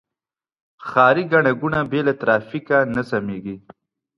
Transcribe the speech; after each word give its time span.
ښاري 0.87 1.23
ګڼه 1.31 1.51
ګوڼه 1.59 1.81
بې 1.91 2.01
له 2.07 2.13
ترافیکه 2.21 2.77
نه 2.95 3.01
سمېږي. 3.09 3.55